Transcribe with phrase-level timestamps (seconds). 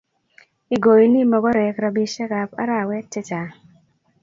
[0.75, 3.51] igoni mogorek robishekab arawet chechang